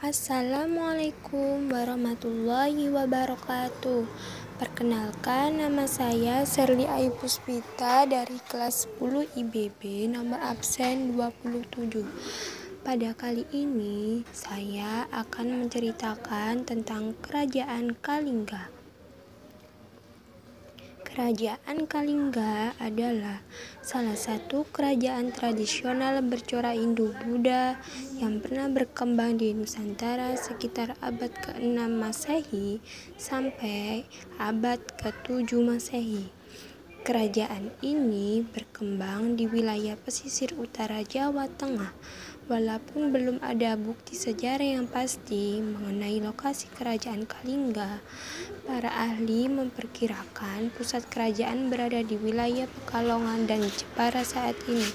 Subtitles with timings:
[0.00, 4.08] Assalamualaikum warahmatullahi wabarakatuh.
[4.56, 12.00] Perkenalkan nama saya Serli Aipuspita dari kelas 10 IBB nomor absen 27.
[12.80, 18.79] Pada kali ini saya akan menceritakan tentang Kerajaan Kalingga.
[21.10, 23.42] Kerajaan Kalingga adalah
[23.82, 27.82] salah satu kerajaan tradisional bercorak Hindu-Buddha
[28.22, 32.78] yang pernah berkembang di Nusantara sekitar abad ke-6 Masehi
[33.18, 34.06] sampai
[34.38, 36.30] abad ke-7 Masehi.
[37.02, 41.90] Kerajaan ini berkembang di wilayah pesisir utara Jawa Tengah
[42.50, 48.02] Walaupun belum ada bukti sejarah yang pasti mengenai lokasi kerajaan Kalingga,
[48.66, 54.90] para ahli memperkirakan pusat kerajaan berada di wilayah Pekalongan dan Jepara saat ini.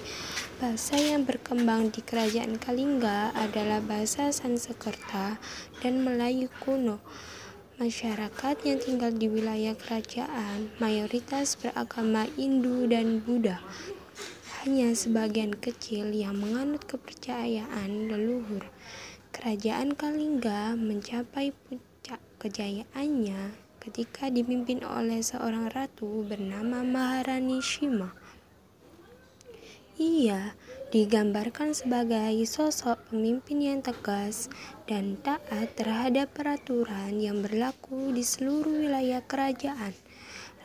[0.59, 5.39] Bahasa yang berkembang di kerajaan Kalingga adalah bahasa Sanskerta
[5.79, 6.99] dan Melayu kuno.
[7.79, 13.63] Masyarakat yang tinggal di wilayah kerajaan mayoritas beragama Hindu dan Buddha
[14.65, 18.65] hanya sebagian kecil yang menganut kepercayaan leluhur.
[19.29, 28.09] Kerajaan Kalingga mencapai puncak kejayaannya ketika dipimpin oleh seorang ratu bernama Maharani Shima.
[30.01, 30.57] Ia
[30.89, 34.49] digambarkan sebagai sosok pemimpin yang tegas
[34.89, 39.93] dan taat terhadap peraturan yang berlaku di seluruh wilayah kerajaan.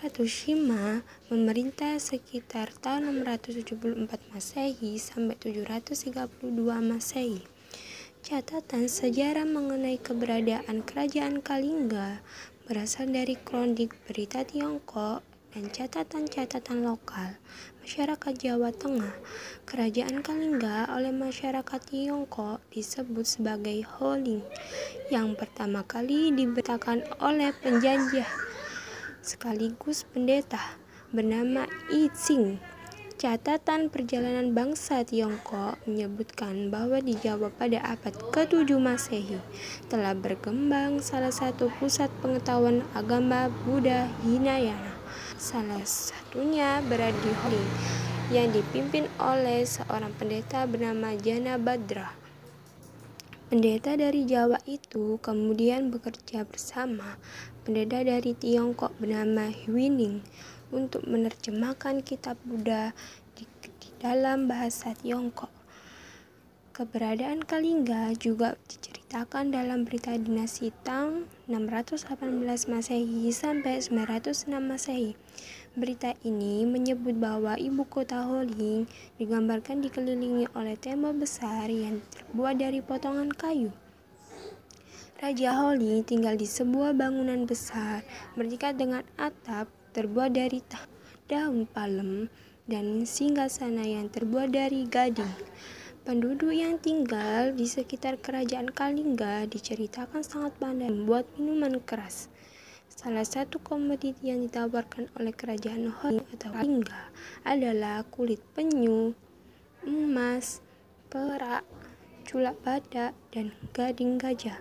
[0.00, 6.40] Ratu Shima memerintah sekitar tahun 674 Masehi sampai 732
[6.80, 7.44] Masehi.
[8.24, 12.24] Catatan sejarah mengenai keberadaan kerajaan Kalingga
[12.64, 15.20] berasal dari kronik berita Tiongkok
[15.52, 17.36] dan catatan-catatan lokal
[17.84, 19.12] masyarakat Jawa Tengah.
[19.68, 24.40] Kerajaan Kalingga oleh masyarakat Tiongkok disebut sebagai Holing
[25.12, 28.48] yang pertama kali dibetakan oleh penjajah
[29.20, 30.60] sekaligus pendeta
[31.12, 32.56] bernama I Ching.
[33.20, 39.36] Catatan perjalanan bangsa Tiongkok menyebutkan bahwa di Jawa pada abad ke-7 Masehi
[39.92, 44.96] telah berkembang salah satu pusat pengetahuan agama Buddha Hinayana.
[45.36, 47.64] Salah satunya berada di Holi
[48.32, 52.16] yang dipimpin oleh seorang pendeta bernama Jana Badra.
[53.50, 57.18] Pendeta dari Jawa itu kemudian bekerja bersama
[57.66, 60.22] pendeta dari Tiongkok bernama Huining
[60.70, 62.94] untuk menerjemahkan kitab Buddha
[63.34, 63.42] di,
[63.82, 65.50] di dalam bahasa Tiongkok.
[66.70, 72.06] Keberadaan Kalingga juga diceritakan dalam berita dinasti Tang 618
[72.70, 75.18] Masehi sampai 906 Masehi.
[75.70, 78.90] Berita ini menyebut bahwa ibu kota Holing
[79.22, 83.70] digambarkan dikelilingi oleh tembok besar yang terbuat dari potongan kayu.
[85.22, 88.02] Raja Holing tinggal di sebuah bangunan besar
[88.34, 90.58] bertingkat dengan atap terbuat dari
[91.30, 92.26] daun palem
[92.66, 95.30] dan singgasana yang terbuat dari gading.
[96.02, 102.26] Penduduk yang tinggal di sekitar kerajaan Kalingga diceritakan sangat pandai membuat minuman keras.
[102.90, 107.14] Salah satu komoditi yang ditawarkan oleh kerajaan Hong atau Lingga
[107.46, 109.14] adalah kulit penyu,
[109.86, 110.58] emas,
[111.06, 111.62] perak,
[112.26, 114.58] culak badak, dan gading gajah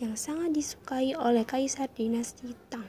[0.00, 2.88] yang sangat disukai oleh kaisar dinasti Tang.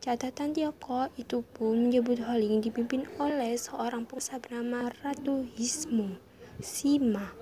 [0.00, 6.16] Catatan Tiongkok itu pun menyebut Holing dipimpin oleh seorang pengusaha bernama Ratu Hismu
[6.64, 7.36] Sima.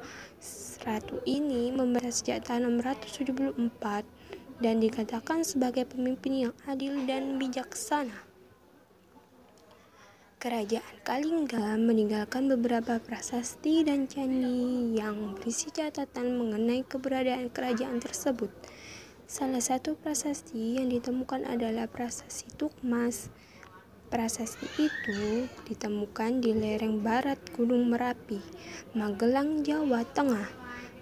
[0.83, 4.18] Ratu ini memerintah sejak tahun 674
[4.59, 8.27] dan dikatakan sebagai pemimpin yang adil dan bijaksana.
[10.39, 18.47] Kerajaan Kalingga meninggalkan beberapa prasasti dan candi yang berisi catatan mengenai keberadaan kerajaan tersebut.
[19.27, 23.35] Salah satu prasasti yang ditemukan adalah prasasti Tukmas.
[24.15, 28.39] Prasasti itu ditemukan di lereng barat Gunung Merapi,
[28.95, 30.47] Magelang, Jawa Tengah.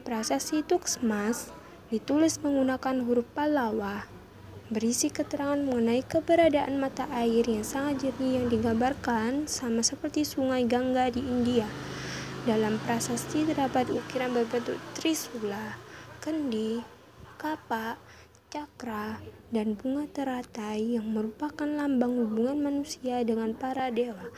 [0.00, 1.52] Prasasti Tukmas
[1.86, 4.10] ditulis menggunakan huruf Palawa,
[4.66, 11.14] berisi keterangan mengenai keberadaan mata air yang sangat jernih yang digambarkan sama seperti sungai Gangga
[11.14, 11.70] di India.
[12.42, 15.78] Dalam prasasti terdapat ukiran berbentuk trisula,
[16.18, 16.82] kendi,
[17.38, 18.02] kapak,
[18.48, 19.20] cakra,
[19.50, 24.30] dan bunga teratai yang merupakan lambang hubungan manusia dengan para dewa.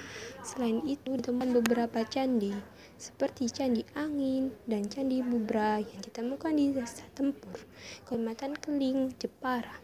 [0.43, 2.57] Selain itu, ditemukan beberapa candi
[2.99, 7.55] seperti Candi Angin dan Candi Bubra yang ditemukan di Desa Tempur,
[8.03, 9.79] Kecamatan Keling, Jepara.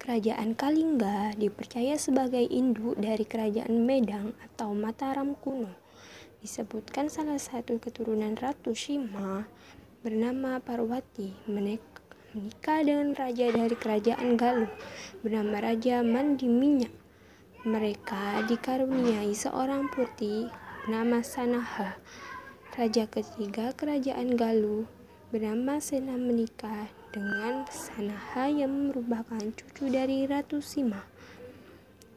[0.00, 5.68] Kerajaan Kalingga dipercaya sebagai induk dari Kerajaan Medang atau Mataram kuno.
[6.40, 9.44] Disebutkan salah satu keturunan Ratu Shima
[10.00, 11.36] bernama Parwati
[12.30, 14.70] menikah dengan raja dari kerajaan Galuh
[15.26, 16.86] bernama Raja Mandiminya.
[17.66, 20.46] Mereka dikaruniai seorang putri
[20.86, 21.98] bernama Sanaha.
[22.78, 24.86] Raja ketiga kerajaan Galuh
[25.34, 31.02] bernama Sena menikah dengan Sanaha yang merupakan cucu dari Ratu Sima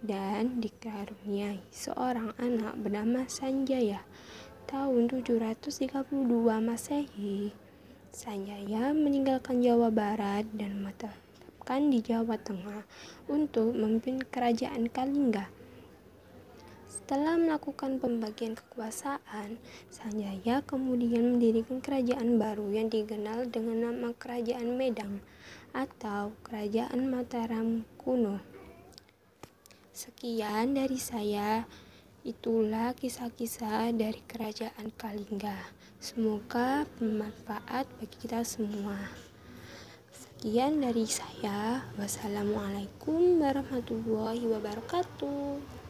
[0.05, 4.05] dan dikaruniai seorang anak bernama Sanjaya.
[4.69, 6.01] Tahun 732
[6.61, 7.62] Masehi,
[8.13, 12.85] Sanjaya meninggalkan Jawa Barat dan menetapkan di Jawa Tengah
[13.25, 15.49] untuk memimpin kerajaan Kalingga.
[16.85, 19.57] Setelah melakukan pembagian kekuasaan,
[19.89, 25.17] Sanjaya kemudian mendirikan kerajaan baru yang dikenal dengan nama Kerajaan Medang
[25.73, 28.37] atau Kerajaan Mataram kuno.
[29.89, 31.65] Sekian dari saya.
[32.23, 35.59] Itulah kisah-kisah dari kerajaan Kalingga.
[35.99, 38.95] Semoga bermanfaat bagi kita semua.
[40.15, 41.83] Sekian dari saya.
[41.99, 45.82] Wassalamualaikum warahmatullahi wabarakatuh.